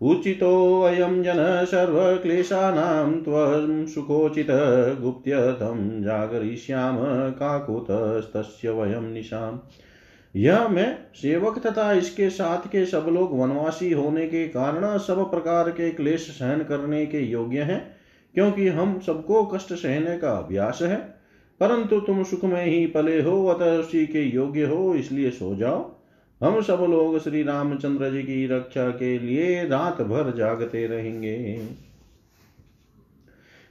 उचितो 0.00 0.82
अयं 0.82 1.22
जन 1.22 1.64
सर्वक्लेशानां 1.64 3.12
त्वं 3.12 3.86
सुखोचित 3.86 4.46
गुप्त्यर्थं 5.00 6.02
जागरिष्याम 6.02 6.96
काकुतस्तस्य 7.30 8.70
वयं 8.70 9.12
निशाम्। 9.12 9.58
यह 10.34 10.68
मैं 10.68 10.98
सेवक 11.14 11.58
तथा 11.58 11.92
इसके 11.92 12.30
साथ 12.30 12.66
के 12.68 12.86
सब 12.86 13.06
लोग 13.08 13.38
वनवासी 13.40 13.92
होने 13.92 14.26
के 14.26 14.46
कारण 14.48 14.98
सब 14.98 15.30
प्रकार 15.30 15.70
के 15.70 15.90
क्लेश 15.90 16.28
सहन 16.30 16.62
करने 16.62 17.06
के 17.06 17.20
योग्य 17.20 17.62
हैं, 17.62 17.96
क्योंकि 18.34 18.68
हम 18.68 19.00
सबको 19.06 19.44
कष्ट 19.44 19.72
सहने 19.72 20.18
का 20.18 20.30
अभ्यास 20.30 20.78
है। 20.82 21.19
परंतु 21.60 22.00
तुम 22.00 22.22
सुख 22.22 22.44
में 22.44 22.64
ही 22.64 22.86
पले 22.86 23.20
हो, 23.22 23.46
अतः 23.46 23.78
उसी 23.78 24.06
के 24.06 24.22
योग्य 24.24 24.64
हो, 24.64 24.94
इसलिए 24.94 25.30
सो 25.30 25.54
जाओ। 25.56 25.90
हम 26.40 26.60
सब 26.62 26.86
लोग 26.90 27.18
श्री 27.18 27.42
रामचंद्र 27.42 28.10
जी 28.10 28.22
की 28.22 28.46
रक्षा 28.46 28.88
के 28.90 29.18
लिए 29.18 29.64
रात 29.64 30.00
भर 30.02 30.32
जागते 30.36 30.86
रहेंगे। 30.86 31.36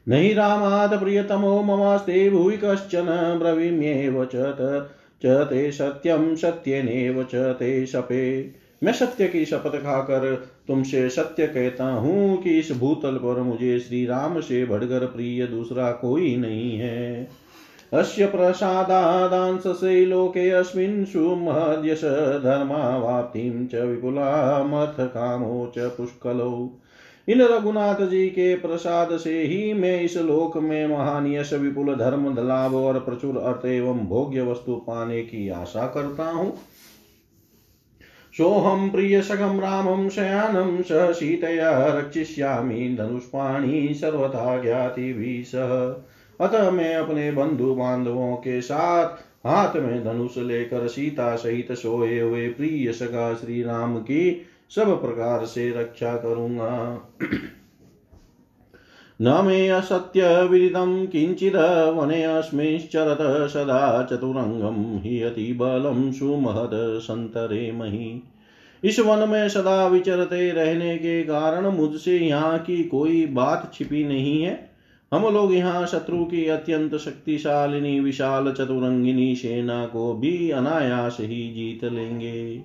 नहीं 0.07 0.33
रामाद 0.35 0.99
प्रियतमो 0.99 1.61
ममास्ते, 1.63 2.29
भूय 2.29 2.57
कश्चन 2.63 3.37
ब्रवीम्येव 3.39 4.25
च 4.25 4.35
ते 5.21 5.71
सत्यम 5.71 6.35
सत्यनेव 6.35 7.23
च 7.23 7.35
ते 7.35 7.85
शपे 7.85 8.53
मैं 8.83 8.93
सत्य 8.93 9.27
की 9.27 9.45
शपथ 9.45 9.75
खाकर 9.77 10.35
तुमसे 10.67 11.09
सत्य 11.09 11.47
कहता 11.47 11.85
हूँ 11.85 12.41
कि 12.43 12.57
इस 12.59 12.71
भूतल 12.71 13.15
पर 13.15 13.41
मुझे 13.41 13.79
श्री 13.79 14.05
राम 14.05 14.39
से 14.41 14.65
बढ़कर 14.65 15.05
प्रिय 15.05 15.45
दूसरा 15.47 15.91
कोई 15.91 16.35
नहीं 16.37 16.77
है। 16.77 17.27
अस्य 17.93 18.25
प्रसादादांससे 18.25 20.05
लोके 20.05 20.49
अस्मिन् 20.49 21.05
सुमहद्यश 21.05 22.03
धर्मावाप्तिं 22.43 23.67
च 23.67 23.75
विपुलामर्थकामो 23.75 25.73
च 25.77 25.79
पुष्कलौ। 25.79 26.69
इन 27.27 27.41
रघुनाथ 27.41 28.07
जी 28.07 28.27
के 28.27 28.55
प्रसाद 28.55 29.17
से 29.17 29.41
ही 29.41 29.73
मैं 29.73 30.01
इस 30.01 30.17
लोक 30.17 30.57
में 30.57 30.87
महान 30.87 31.27
यश, 31.27 31.53
विपुल 31.53 31.95
धर्म 31.95 32.47
लाभ 32.47 32.75
और 32.75 32.99
प्रचुर 32.99 33.37
अर्थ 33.37 33.65
एवं 33.65 33.99
भोग्य 33.99 34.41
वस्तु 34.41 34.75
पाने 34.75 35.21
की 35.21 35.49
आशा 35.49 35.87
करता 35.87 36.29
हूँ। 36.29 36.53
सोऽहं 38.37 38.89
प्रियसखं 38.89 39.59
रामं 39.59 40.09
शयानं 40.09 40.81
स 40.81 40.91
सीतया 40.91 41.87
रक्षिष्यामि, 41.87 42.95
धनुष्पाणि 42.99 43.93
सर्वथा 43.93 44.61
ज्ञाति 44.63 45.13
भी 45.13 45.43
सह। 45.43 46.03
अतः 46.41 46.71
मैं 46.71 46.95
अपने 46.95 47.31
बंधु 47.31 47.75
बांधवों 47.75 48.35
के 48.35 48.61
साथ 48.61 49.07
हाथ 49.47 49.75
में 49.75 50.03
धनुष 50.03 50.37
लेकर 50.37 50.87
सीता 50.87 51.35
सहित 51.35 51.71
सोए 51.71 52.19
हुए 52.19 52.47
प्रिय 52.47 52.91
सगा 52.91 53.33
श्री 53.33 53.63
राम 53.63 53.97
की 53.97 54.41
सब 54.69 55.01
प्रकार 55.01 55.45
से 55.45 55.71
रक्षा 55.71 56.15
करूँगा। 56.15 57.01
न 59.21 59.45
मे 59.45 59.69
असत्य 59.69 60.43
विदितं 60.43 61.07
किञ्चिद 61.07 61.55
वनेऽस्मिश्चरत 61.95 63.49
सदा 63.49 64.03
चतुरंगम 64.03 65.01
हि 65.03 65.21
अति 65.21 65.53
बलं 65.53 66.11
सुमहद 66.11 66.69
संतरे 66.73 67.71
मही। 67.71 68.23
इस 68.83 68.99
वन 68.99 69.29
में 69.29 69.49
सदा 69.49 69.87
विचरते 69.87 70.51
रहने 70.51 70.97
के 70.97 71.23
कारण 71.23 71.67
मुझसे 71.67 72.17
यहाँ 72.17 72.59
की 72.59 72.83
कोई 72.83 73.25
बात 73.25 73.71
छिपी 73.73 74.03
नहीं 74.03 74.43
है। 74.43 74.68
हम 75.13 75.33
लोग 75.33 75.53
यहाँ 75.53 75.87
शत्रु 75.87 76.25
की 76.25 76.47
अत्यंत 76.47 76.95
शक्तिशालिनी, 76.95 77.99
विशाल 77.99 78.51
चतुरंगिनी 78.51 79.35
सेना 79.35 79.85
को 79.85 80.13
भी 80.13 80.49
अनायास 80.49 81.17
ही 81.19 81.27
जीत 81.27 81.93
लेंगे। 81.93 82.61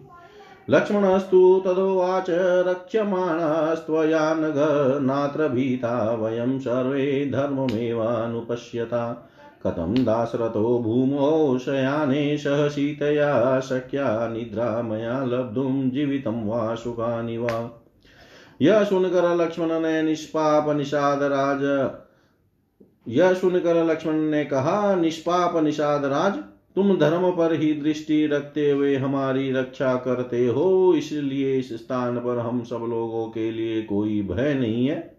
लक्ष्मणस्तु 0.70 1.62
तदोवाच 1.66 2.26
रक्ष्यमाणस्त्वया 2.68 4.34
नघ 4.34 4.54
नात्र 5.02 5.48
भीता 5.48 6.14
वयं 6.14 6.58
सर्वे 6.58 7.30
धर्ममेवानुपश्यता। 7.30 9.30
कथं 9.66 10.04
दासरथो 10.04 10.78
भूमौ 10.78 11.58
शयाने 11.58 12.38
सह 12.38 12.68
सीतया, 12.68 13.60
शक्या 13.60 14.28
निद्रा 14.28 14.82
मया 14.82 15.24
लब्धुं 15.24 15.90
जीवितं 15.90 16.46
वा 16.46 16.74
सुखानि 16.74 17.38
वा। 17.38 17.84
यह 18.62 18.84
सुनकर 18.84 19.36
लक्ष्मण 19.36 19.66
ने 19.66 20.02
निष्पाप, 20.02 20.76
निषाद 20.76 21.22
राज 21.22 21.60
यह 23.08 23.34
सुनकर 23.34 23.84
लक्ष्मण 23.84 24.14
ने 24.14 24.44
कहा, 24.44 24.94
निष्पाप 24.94 25.56
निषाद 25.64 26.04
राज, 26.04 26.34
तुम 26.76 26.96
धर्म 26.98 27.30
पर 27.30 27.52
ही 27.52 27.72
दृष्टि 27.72 28.26
रखते 28.26 28.70
हुए 28.70 28.96
हमारी 28.96 29.52
रक्षा 29.52 29.94
करते 29.96 30.46
हो, 30.46 30.94
इसलिए 30.94 31.58
इस 31.58 31.72
स्थान 31.72 32.16
पर 32.16 32.38
हम 32.38 32.62
सब 32.62 32.86
लोगों 32.90 33.26
के 33.26 33.50
लिए 33.50 33.82
कोई 33.82 34.22
भय 34.22 34.54
नहीं 34.54 34.86
है। 34.86 35.14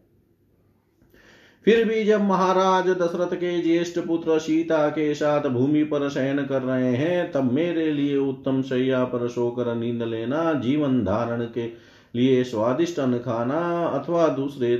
फिर 1.65 1.87
भी 1.87 2.03
जब 2.03 2.21
महाराज 2.21 2.89
दशरथ 2.89 3.35
के 3.35 3.61
ज्येष्ठ 3.61 3.99
पुत्र 3.99 4.39
सीता 4.39 4.89
के 4.89 5.13
साथ 5.15 5.41
भूमि 5.41 5.83
पर 5.83 6.09
शयन 6.09 6.45
कर 6.45 6.61
रहे 6.61 6.95
हैं, 6.95 7.31
तब 7.31 7.51
मेरे 7.51 7.91
लिए 7.91 8.17
उत्तम 8.17 8.61
शैया 8.61 9.03
पर 9.03 9.27
सोकर 9.27 9.75
नींद 9.75 10.03
लेना, 10.03 10.53
जीवन 10.53 11.03
धारण 11.03 11.45
के 11.45 11.67
लिए 12.15 12.43
स्वादिष्ट 12.43 12.99
अन्न 12.99 13.17
खाना 13.17 13.85
अथवा 13.85 14.27
दूसरे 14.27 14.77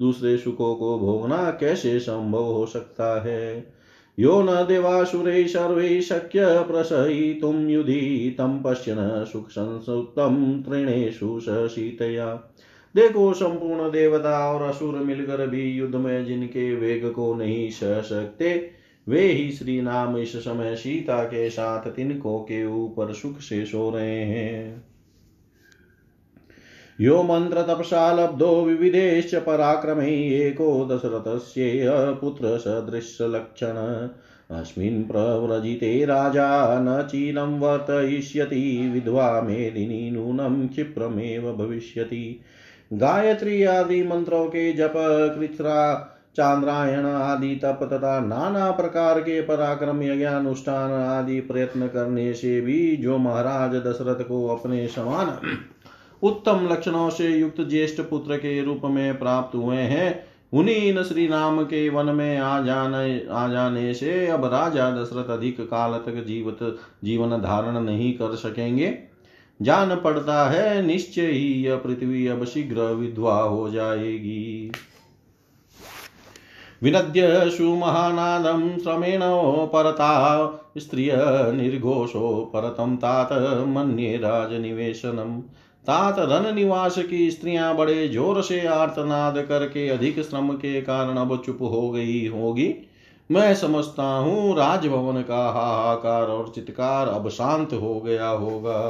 दूसरे 0.00 0.36
सुखों 0.38 0.74
को 0.74 0.98
भोगना 0.98 1.50
कैसे 1.50 2.00
संभव 2.00 2.44
हो 2.44 2.66
सकता 2.66 3.22
है? 3.22 3.74
यो 4.18 4.42
न 4.42 4.46
देवासुरे 4.46 5.48
सर्वे 5.48 6.00
शक्य 6.00 6.40
प्रसयितुं 6.44 7.68
युधि 7.68 8.36
तं 8.38 9.24
सुख 9.24 9.48
संसुप्तं 9.50 10.62
तृणेषु 10.62 11.40
सीतया 11.44 12.52
देखो 12.96 13.32
संपूर्ण 13.32 13.90
देवता 13.90 14.52
और 14.52 14.62
असुर 14.62 14.94
मिलकर 14.94 15.46
भी 15.46 15.62
युद्ध 15.62 15.94
में 15.94 16.24
जिनके 16.24 16.74
वेग 16.74 17.12
को 17.12 17.34
नहीं 17.34 17.70
सह 17.70 18.00
सकते, 18.00 18.70
वे 19.08 19.20
ही 19.20 19.50
श्री 19.50 19.80
नाम 19.80 20.16
इस 20.16 20.36
समय 20.36 20.76
सीता 20.76 21.24
के 21.24 21.50
साथ 21.50 21.90
तिनको 21.90 22.38
के 22.38 22.66
ऊपर 22.66 23.12
सुख 23.12 23.38
से 23.38 23.64
सो 23.64 23.90
रहे 23.90 24.24
हैं। 24.24 24.84
यो 27.00 27.22
मन्त्रतपसा 27.22 28.12
लब्धो 28.12 28.62
विविधेश्च 28.62 29.34
पराक्रमे 29.34 30.38
एको 30.46 30.88
दशरथस्येय 30.90 31.90
पुत्रसदृशलक्षण 32.20 34.08
अस्मिन् 34.56 35.04
प्रव्रजिते 35.04 36.04
राजा 36.04 36.78
न 36.80 37.02
चीनं 37.02 37.60
वर्तयिष्यति, 37.60 38.90
विधवा 38.94 39.40
मेदिनी 39.40 40.10
नूनं 40.10 40.68
क्षिप्रमेव 40.68 41.52
भविष्यति। 41.52 42.40
गायत्री 42.92 43.62
आदि 43.64 44.02
मंत्रों 44.02 44.46
के 44.46 44.72
जप, 44.72 44.92
कृत्रा, 45.38 46.12
चांद्रायण 46.36 47.06
आदि 47.06 47.56
तप 47.56 47.80
तथा 47.82 48.20
नाना 48.20 48.70
प्रकार 48.70 49.20
के 49.20 49.40
पराक्रम, 49.40 50.02
यज्ञानुष्ठान 50.02 50.92
आदि 50.92 51.40
प्रयत्न 51.40 51.86
करने 51.86 52.34
से 52.34 52.60
भी 52.60 52.96
जो 52.96 53.18
महाराज 53.18 53.74
दशरथ 53.74 54.28
को 54.28 54.46
अपने 54.46 54.88
समान 54.88 55.38
उत्तम 56.22 56.68
लक्षणों 56.72 57.10
से 57.10 57.28
युक्त 57.28 57.60
ज्येष्ठ 57.60 58.00
पुत्र 58.00 58.36
के 58.36 58.62
रूप 58.62 58.80
में 58.84 59.18
प्राप्त 59.18 59.56
हुए 59.56 59.76
हैं। 59.76 60.26
उन्हीं 60.52 61.02
श्री 61.02 61.26
राम 61.26 61.62
के 61.62 61.88
वन 61.88 62.06
में 62.06 62.38
आ 62.38 62.60
जाने 62.60 63.26
आ 63.30 63.48
जाने 63.48 63.94
से 63.94 64.26
अब 64.26 64.44
राजा 64.44 64.90
दशरथ 64.90 65.30
अधिक 65.30 65.60
काल 65.60 65.92
तक 65.92 66.24
जीवित 66.26 66.76
जीवन 67.04 67.30
धारण 67.30 67.80
नहीं 67.80 68.12
कर 68.12 68.34
सकेंगे। 68.34 68.98
जान 69.62 69.96
पड़ता 69.96 70.50
है, 70.50 70.82
निश्चय 70.82 71.26
ही 71.26 71.64
यह 71.64 71.76
पृथ्वी 71.76 72.26
अब 72.26 72.44
शीघ्र 72.44 72.80
विधवा 72.80 73.40
हो 73.40 73.70
जाएगी। 73.70 74.72
विनद्य 76.82 77.50
सुमहानादं 77.50 78.78
श्रमेणो 78.78 79.70
परता, 79.72 80.72
स्त्रिय 80.78 81.12
निर्घोषो 81.54 82.50
परतं 82.54 82.96
तात 82.96 83.32
मन्ये 83.68 84.16
राजनिवेशनम् 84.16 85.42
तात 85.86 86.16
रन 86.20 86.54
निवास 86.54 86.98
की 87.00 87.30
स्त्रियाँ 87.30 87.74
बड़े 87.76 88.08
ज़ोर 88.08 88.42
से 88.42 88.64
आर्तनाद 88.66 89.38
करके 89.48 89.88
अधिक 89.88 90.20
श्रम 90.20 90.52
के 90.54 90.80
कारण 90.82 91.16
अब 91.16 91.36
चुप 91.46 91.58
हो 91.62 91.90
गई 91.90 92.26
होगी। 92.26 92.74
मैं 93.30 93.54
समझता 93.54 94.04
हूँ 94.04 94.56
राजभवन 94.56 95.22
का 95.22 95.44
हाहाकार 95.50 96.28
और 96.28 96.52
चित्कार 96.54 97.08
अब 97.08 97.28
शांत 97.28 97.72
हो 97.72 98.00
गया 98.00 98.28
होगा। 98.28 98.80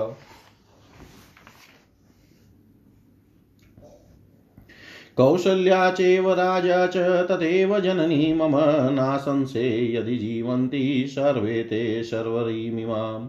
कौशल्या 5.17 5.91
चैव 5.91 6.33
राजा 6.33 6.87
च 6.87 6.97
तथैव 7.31 7.79
जननी 7.81 8.33
मम 8.33 8.57
नासंसे 8.95 9.69
यदि 9.95 10.17
जीवन्ति 10.17 11.07
सर्वे 11.09 11.63
ते 11.63 12.03
सर्वरीमिमाम्। 12.05 13.29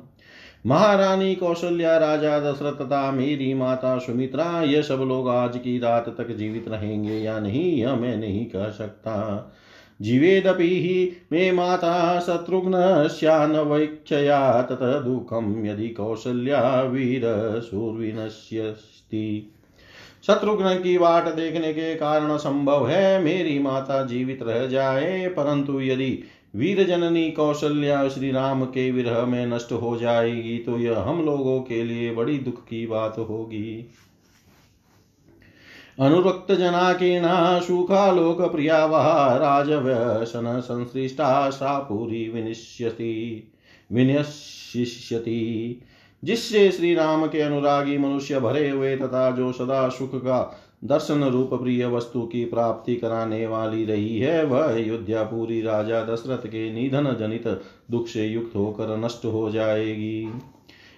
महारानी 0.65 1.35
कौशल्या, 1.35 1.97
राजा 1.97 2.39
दशरथ 2.39 2.73
तथा 2.73 3.11
मेरी 3.11 3.53
माता 3.53 3.97
सुमित्रा, 3.97 4.61
ये 4.61 4.83
सब 4.83 4.93
लोग 4.93 5.29
आज 5.29 5.57
की 5.57 5.79
रात 5.79 6.09
तक 6.09 6.31
जीवित 6.31 6.65
रहेंगे 6.67 7.13
या 7.13 7.39
नहीं, 7.39 7.77
यह 7.77 7.95
मैं 7.95 8.17
नहीं 8.17 8.45
कह 8.45 8.69
सकता। 8.69 9.51
जीवेदपि 10.01 10.63
हि 10.63 11.17
मे 11.31 11.51
माता 11.51 12.19
शत्रुघ्नस्यान्वैक्षया 12.19 14.61
तत 14.61 14.79
दुःखं 14.81 15.65
यदि 15.65 15.89
कौशल्या 15.89 16.81
वीर 16.81 17.25
वीरशूर्विनश्यस्ति 17.25 19.53
शत्रुघ्न 20.27 20.75
की 20.75 20.97
बाट 20.97 21.35
देखने 21.35 21.73
के 21.73 21.95
कारण 21.95 22.37
संभव 22.37 22.87
है, 22.87 23.23
मेरी 23.23 23.59
माता 23.59 24.05
जीवित 24.05 24.43
रह 24.43 24.67
जाए, 24.67 25.27
परंतु 25.27 25.81
यदि 25.81 26.23
वीर 26.57 26.83
जननी 26.87 27.31
कौशल्या 27.31 28.07
श्री 28.09 28.31
राम 28.31 28.65
के 28.65 28.91
विरह 28.91 29.25
में 29.25 29.45
नष्ट 29.45 29.71
हो 29.71 29.97
जाएगी 29.97 30.57
तो 30.57 30.77
यह 30.79 30.99
हम 30.99 31.25
लोगों 31.25 31.61
के 31.61 31.83
लिए 31.83 32.13
बड़ी 32.15 32.37
दुख 32.37 32.63
की 32.63 32.87
बात 32.87 33.17
होगी। 33.17 33.91
अनुरक्त 35.99 36.51
जनाकीर्णा 36.51 37.59
सुखालोक 37.59 38.41
प्रिया 38.41 38.85
वह 38.85 39.35
राजव्यसन 39.35 40.59
संश्लिष्टा 40.59 41.49
सापुरी 41.49 42.29
विनिश्यति, 42.29 43.51
विनश्यति। 43.91 45.81
जिससे 46.23 46.71
श्री 46.71 46.95
राम 46.95 47.27
के 47.27 47.41
अनुरागी 47.41 47.97
मनुष्य 47.97 48.39
भरे 48.39 48.69
हुए 48.69 48.95
तथा 48.97 49.31
जो 49.31 49.51
सदा 49.51 49.89
सुख 49.89 50.15
का 50.15 50.59
दर्शन 50.87 51.23
रूप 51.23 51.53
प्रिय 51.53 51.85
वस्तु 51.85 52.21
की 52.21 52.45
प्राप्ति 52.45 52.95
कराने 52.95 53.47
वाली 53.47 53.85
रही 53.85 54.19
है 54.19 54.43
वह। 54.45 54.63
अयोध्यापुरी 54.63 55.61
राजा 55.61 56.01
दशरथ 56.03 56.47
के 56.47 56.73
निधन 56.73 57.15
जनित 57.19 57.47
दुख 57.91 58.07
से 58.07 58.25
युक्त 58.25 58.55
होकर 58.55 58.97
नष्ट 58.97 59.25
हो 59.25 59.49
जाएगी। 59.51 60.33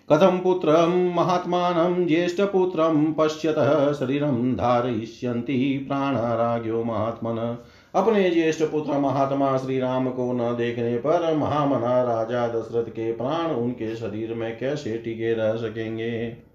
कथम 0.10 0.38
पुत्र 0.38 0.88
महात्मा 1.16 1.74
ज्येष्ठ 2.06 2.42
पुत्र 2.42 2.88
पश्यत 3.18 3.56
शरीर 3.96 4.24
धारयिष्यन्ति 4.56 5.86
प्राणाराग्यो 5.88 6.84
महात्मन। 6.84 7.58
अपने 7.96 8.30
ज्येष्ठ 8.30 8.64
पुत्र 8.64 8.98
महात्मा 8.98 9.58
श्री 9.58 9.80
राम 9.80 10.10
को 10.10 10.32
न 10.34 10.56
देखने 10.58 10.98
पर 10.98 11.36
महामना 11.38 12.02
राजा 12.04 12.48
दशरथ 12.48 12.90
के 12.90 13.12
प्राण 13.12 13.52
उनके 13.52 13.96
शरीर 13.96 14.34
में 14.34 14.58
कैसे 14.60 14.98
टिके 14.98 15.34
रह 15.34 15.56
सकेंगे? 15.56 16.49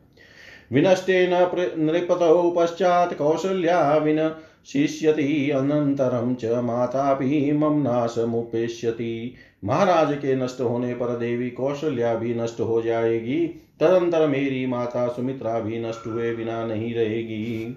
विनष्टेन 0.72 1.30
नृपतौ 1.78 2.50
पश्चात् 2.50 3.14
कौसल्या 3.14 3.96
विनशिष्यति 3.96 5.50
अनन्तरं 5.50 6.34
च 6.34 6.44
मातापि 6.44 7.52
मम 7.52 7.82
नाशमुपेष्यति। 7.82 9.34
महाराज 9.64 10.12
के 10.12 10.34
नष्ट 10.36 10.60
होने 10.60 10.94
पर 10.94 11.16
देवी 11.18 11.50
कौशल्या 11.50 12.14
भी 12.14 12.34
नष्ट 12.34 12.60
हो 12.60 12.82
जाएगी। 12.82 13.46
तदंतर 13.80 14.26
मेरी 14.26 14.66
माता 14.66 15.08
सुमित्रा 15.08 15.60
भी 15.60 15.84
नष्ट 15.84 16.06
हुए 16.06 16.34
बिना 16.36 16.64
नहीं 16.66 16.94
रहेगी। 16.94 17.76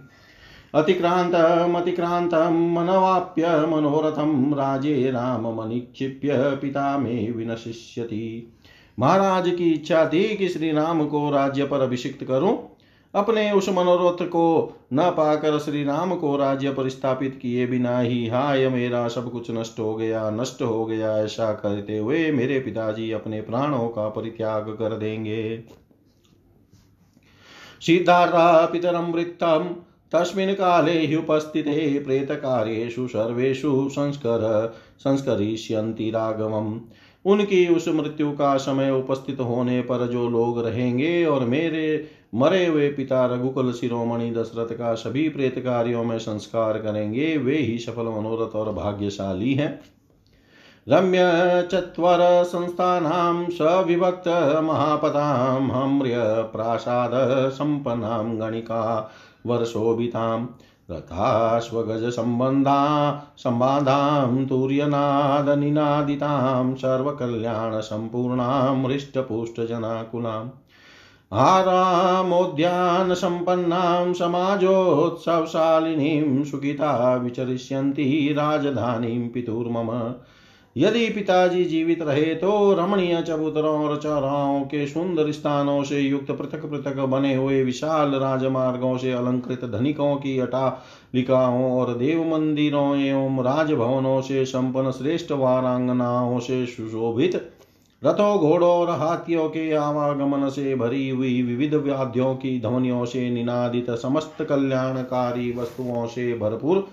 अतिक्रांत 0.74 1.36
अतिक्रान्तमतिक्रान्तं 1.36 2.74
मनवाप्य 2.74 3.48
मनोरथं 3.48 4.54
राजे 4.54 5.12
राममनिक्षिप्य 5.12 6.58
पिता 6.62 6.98
मे 6.98 7.32
विनशिष्यति। 7.32 8.54
महाराज 9.00 9.50
की 9.50 9.72
इच्छा 9.72 10.06
थी 10.06 10.36
कि 10.36 10.48
श्री 10.48 10.72
राम 10.72 11.06
को 11.08 11.30
राज्य 11.32 11.66
पर 11.66 11.80
अभिषिक्त 11.80 12.24
करूँ। 12.24 12.77
अपने 13.16 13.52
उस 13.52 13.70
मनोरथ 13.70 14.26
को 14.28 14.78
न 14.94 15.10
पाकर 15.10 15.60
श्री 15.60 15.84
राम 15.84 16.16
को 16.16 16.38
राज्य 16.38 16.74
पर 16.74 16.90
स्थापित 16.90 17.40
किए 17.42 17.68
बिना 17.68 18.00
ही, 18.00 18.28
हाय 18.28 18.70
मेरा 18.70 19.08
सब 19.08 19.32
कुछ 19.32 19.52
नष्ट 19.52 19.80
हो 19.80 19.96
गया, 19.96 20.30
नष्ट 20.30 20.62
हो 20.62 20.86
गया, 20.86 21.18
ऐसा 21.18 21.54
करते 21.54 21.98
हुए 21.98 22.32
मेरे 22.32 22.60
पिताजी 22.60 23.12
अपने 23.12 23.42
प्राणों 23.42 23.90
का 23.90 24.10
परित्याग 24.10 24.70
कर 24.70 24.98
देंगे। 24.98 25.64
सिद्धार्था 27.82 28.66
वृत्तम 29.00 29.76
तस्मिन् 30.12 30.56
काले 30.56 31.08
ह्युपस्थिते 31.08 32.00
प्रेतकार्येषु 32.00 33.08
सर्वेषु 33.08 33.90
संस्कर, 33.92 34.74
संस्करिष्यन्ति 35.00 36.10
राघवम् 36.10 36.80
उनकी 37.28 37.68
उस 37.68 37.88
मृत्यु 37.88 38.32
का 38.32 38.58
समय 38.58 38.92
उपस्थित 38.92 39.40
होने 39.40 39.82
पर 39.82 40.08
जो 40.08 40.30
लोग 40.30 40.66
रहेंगे 40.66 41.26
और 41.26 41.46
मेरे 41.46 42.08
मरे 42.36 42.66
हुए 42.66 42.90
पिता 42.90 43.26
रघुकुल 43.26 43.74
शिरोमणि 43.74 44.32
दशरथ 44.32 44.78
का 44.78 44.94
सभी 44.94 45.30
प्रेत 45.30 45.60
कार्यों 45.60 46.04
में 46.04 46.20
संस्कार 46.20 46.78
करेंगे, 46.78 47.38
वे 47.38 47.58
ही 47.58 47.78
सफल, 47.78 48.04
मनोरथ 48.04 48.56
और 48.56 48.74
भाग्यशाली 48.74 49.54
हैं। 49.54 49.80
रम्य 50.90 51.20
चत्वर 51.72 52.44
संस्थानां 52.44 53.50
सविभक्त 53.50 54.28
महापतां 54.64 55.70
हम्र्य 55.70 56.16
प्रासाद 56.54 57.12
सम्पन्नां 57.50 58.40
गणिका 58.42 59.12
वर्षोभितां 59.46 60.46
रथाश्वगजसम्बन्धा 60.92 62.78
सम्बाधां 63.38 64.46
तुर्यनादनिनादितां 64.46 66.76
सर्वकल्याणसम्पूर्णां 66.76 68.86
हृष्टपुष्टजनाकुलाम् 68.86 70.50
आरामोद्यानसम्पन्नां 71.34 74.14
समाजोत्सवशालिनीं 74.14 76.44
सुखिता 76.44 77.16
विचरिष्यन्ति 77.16 78.36
राजधानीं 78.38 79.30
पितुर्मम। 79.30 80.14
यदि 80.78 81.10
पिताजी 81.10 81.66
जीवित 81.66 82.02
रहे 82.02 82.36
तो 82.36 82.74
रमणीय 82.74 83.22
चबूतरों 83.22 83.88
और 83.88 83.98
चौराहों 83.98 84.62
के 84.62 84.88
सुंदर 84.88 85.32
स्थानों 85.32 85.84
से 85.84 86.00
युक्त 86.00 86.32
पृथक 86.32 86.66
पृथक 86.66 87.00
बने 87.00 87.36
हुए 87.36 87.64
विशाल 87.64 88.12
राजमार्गों 88.12 88.98
से 88.98 89.12
अलंकृत 89.12 89.66
धनिकों 89.66 90.16
की 90.16 90.40
अटालिकाओं 90.40 91.72
और 91.72 91.94
देव 91.94 92.24
मंदिरों 92.24 92.98
एवं 92.98 93.44
राजभवनों 93.44 94.22
से 94.22 94.46
संपन्न 94.46 94.92
श्रेष्ठ 94.92 95.32
वारांगनाओं 95.32 96.40
से 96.40 96.66
सुशोभित 96.66 97.54
रथों, 98.04 98.38
घोड़ों 98.40 98.70
और 98.70 98.90
हाथियों 98.90 99.50
के 99.50 99.74
आवागमन 99.74 100.50
से 100.50 100.76
भरी 100.76 101.10
हुई 101.10 101.42
विविध 101.42 101.74
व्याधियों 101.74 102.36
की 102.36 102.62
ध्वनियों 102.62 103.06
से 103.06 103.30
निनादित 103.30 103.90
समस्त 103.92 104.44
कल्याणकारी 104.44 105.52
वस्तुओं 105.52 106.08
से 106.08 106.34
भरपूर 106.34 106.88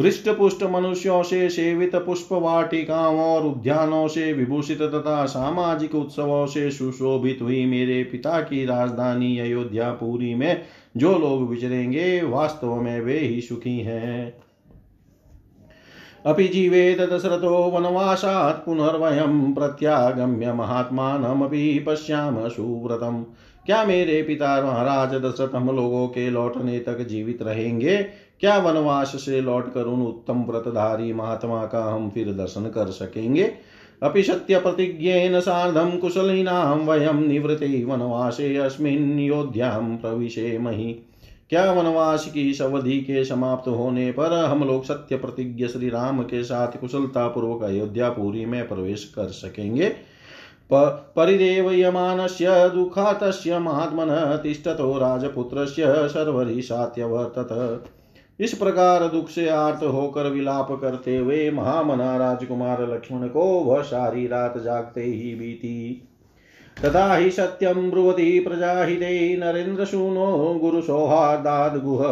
हृष्ट 0.00 0.28
पुष्ट 0.28 0.62
मनुष्यों 0.62 1.22
से 1.22 1.48
सेवित 1.48 1.96
पुष्प 1.96 2.28
वाटिकाओं 2.32 3.20
और 3.20 3.46
उद्यानों 3.46 4.08
से 4.08 4.32
विभूषित 4.32 4.82
तथा 4.82 5.24
सामाजिक 5.24 5.94
उत्सवों 5.94 6.46
से 6.46 6.70
सुशोभित 6.70 7.38
हुई 7.42 7.66
मेरे 7.66 8.04
पिता 8.04 8.40
की 8.40 8.64
राजधानी 8.64 9.38
अयोध्या 9.38 9.90
पुरी 9.90 10.34
में 10.34 10.62
जो 10.96 11.18
लोग 11.18 11.50
विचरेंगे, 11.50 12.22
वास्तव 12.22 12.80
में 12.80 13.00
वे 13.00 13.18
ही 13.18 13.40
सुखी 13.40 13.78
हैं। 13.78 14.34
अपि 16.26 16.48
जीवेत 16.48 17.00
दशरथो 17.00 17.70
वनवासात् 17.70 18.66
पुनर्वयं 18.66 19.54
प्रत्यागम्य 19.54 20.52
महात्मानमपि 20.52 21.84
पश्याम 21.86 22.48
सुव्रतम्। 22.48 23.24
क्या 23.66 23.84
मेरे 23.84 24.22
पिता 24.22 24.62
महाराज 24.62 25.14
दशरथ 25.14 25.54
हम 25.54 25.76
लोगों 25.76 26.08
के 26.08 26.30
लौटने 26.30 26.78
तक 26.78 27.06
जीवित 27.06 27.42
रहेंगे? 27.42 28.23
क्या 28.40 28.56
वनवास 28.58 29.08
से 29.08 29.40
लौटकर 29.40 29.82
उन 29.82 30.02
उत्तम 30.02 30.42
व्रतधारी 30.42 31.12
महात्मा 31.12 31.64
का 31.66 31.84
हम 31.84 32.10
फिर 32.10 32.32
दर्शन 32.32 32.66
कर 32.66 32.86
सकेंगे? 32.86 33.52
अपि 34.02 34.22
सत्य 34.22 34.58
प्रतिज्ञेन 34.58 35.40
सार्धम 35.40 35.98
कुशलिनां 35.98 36.78
वयं 36.78 37.14
निवृते 37.14 37.84
वनवासे 37.84 38.56
अस्मिन् 38.56 39.20
योध्यां 39.20 39.96
प्रविशेमहि 39.96 40.92
क्या 41.50 41.72
वनवास 41.72 42.26
की 42.26 42.58
अवधि 42.60 42.98
के 43.00 43.24
समाप्त 43.24 43.68
होने 43.68 44.10
पर 44.12 44.32
हम 44.44 44.64
लोग 44.64 44.84
सत्य 44.84 45.16
प्रतिज्ञ 45.16 45.68
श्री 45.68 45.88
राम 45.88 46.22
के 46.22 46.42
साथ 46.44 46.78
कुशलता 46.80 47.28
पूर्वक 47.28 47.62
अयोध्यापुरी 47.62 48.44
में 48.44 48.68
प्रवेश 48.68 49.04
कर 49.04 49.28
सकेंगे? 49.28 49.92
परिदेवयमानस्य 50.72 52.70
दुःखातस्य, 52.74 53.58
महात्मनः 53.58 54.36
तिष्ठतो 54.36 54.98
राजपुत्रस्य 54.98 56.08
सर्वरिषात्यवर्तत 56.08 57.84
इस 58.38 58.52
प्रकार 58.54 59.06
दुख 59.08 59.28
से 59.28 59.48
आर्त 59.48 59.82
होकर 59.84 60.30
विलाप 60.30 60.68
करते 60.80 61.16
हुए 61.16 61.50
महामना 61.50 62.16
राजकुमार 62.16 62.86
लक्ष्मण 62.88 63.28
को 63.28 63.42
वह 63.64 63.82
सारी 63.82 64.26
रात 64.26 64.58
जागते 64.58 65.02
ही 65.02 65.34
बीती। 65.34 66.02
तथा 66.76 67.14
हि 67.14 67.30
सत्यं 67.30 67.90
ब्रुवती 67.90 68.38
प्रजाहिते 68.40 69.36
नरेन्द्रसूनो 69.36 70.54
गुरुसौहार्दाद्गुह 70.54 72.02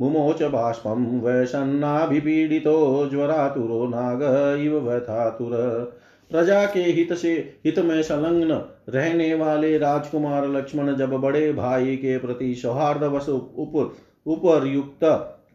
मुमोच 0.00 0.42
बाष्पं 0.42 1.20
वैषन्नाभिपीडितो 1.20 2.76
ज्वरातुरो 3.10 3.86
नाग 3.86 4.22
इव 4.60 4.78
व्यथातुर 4.80 5.56
प्रजा 6.30 6.64
के 6.66 6.82
हित 6.82 7.12
से 7.12 7.32
हित 7.66 7.78
में 7.78 8.02
संलग्न 8.02 8.60
रहने 8.88 9.32
वाले 9.34 9.76
राजकुमार 9.78 10.48
लक्ष्मण 10.48 10.94
जब 10.96 11.12
बड़े 11.16 11.52
भाई 11.52 11.96
के 11.96 12.16
प्रति 12.18 12.54
सौहार्द 12.54 13.02
वश 13.04 13.28
उप 13.28 13.76
उपरयुक्त 14.26 15.04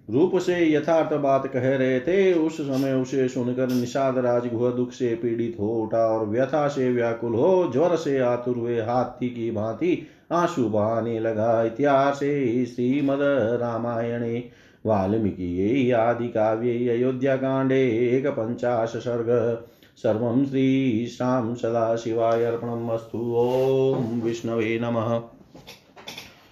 रूप 0.10 0.38
से 0.38 0.74
यथार्थ 0.74 1.14
बात 1.14 1.48
कह 1.48 1.76
रहे 1.76 2.00
थे। 2.00 2.34
उस 2.34 2.62
समय 2.62 2.94
उसे 2.94 3.28
सुनकर 3.28 3.68
निषाद 3.68 4.18
राजगुह 4.18 4.72
दुख 4.72 4.92
से 4.92 5.16
पीड़ित 5.16 5.58
हो 5.60 5.82
उठा 5.82 6.08
और 6.08 6.26
व्यथा 6.26 6.68
से 6.68 6.92
व्याकुल 6.92 7.34
हो, 7.34 7.70
ज्वर 7.74 7.96
से 7.96 8.20
आतुर 8.20 8.56
हुए 8.56 8.82
हाथी 8.82 9.30
की 9.30 9.52
भांति 9.52 10.08
आँसू 10.32 10.70
बहाने 10.70 11.20
लगा। 11.20 11.64
इतिहास 11.64 12.16
श्रीमद 12.16 13.20
रामायणे, 13.62 14.44
वाल्मीकि 14.86 15.92
आदि 15.92 16.28
काव्ये 16.28 16.90
अयोध्या 16.90 17.36
कांडे, 17.36 17.82
एक 18.18 18.28
पंचाश 18.28 18.90
सर्ग। 18.90 19.62
सर्वं 19.98 20.46
श्रीशां 20.46 21.56
सदाशिवाय 21.56 22.44
अर्पणम् 22.44 22.90
अस्तु। 22.90 23.18
ॐ 23.18 24.22
विष्णवे 24.22 24.80
नमः। 24.80 25.35